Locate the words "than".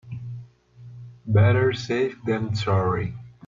2.25-2.55